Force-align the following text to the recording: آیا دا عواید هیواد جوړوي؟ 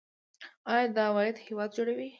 آیا 0.71 0.85
دا 0.95 1.03
عواید 1.09 1.35
هیواد 1.47 1.69
جوړوي؟ 1.77 2.07